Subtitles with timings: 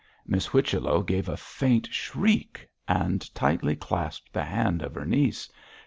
[0.25, 5.47] Miss Whichello gave a faint shriek, and tightly clasped the hand of her niece.